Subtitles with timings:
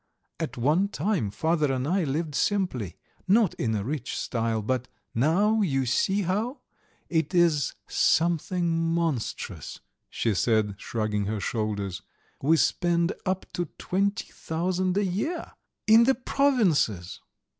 [0.39, 2.95] At one time father and I lived simply,
[3.27, 6.61] not in a rich style, but now you see how!
[7.07, 9.79] It is something monstrous,"
[10.09, 12.01] she said, shrugging her shoulders;
[12.41, 15.51] "we spend up to twenty thousand a year!
[15.85, 17.19] In the provinces!"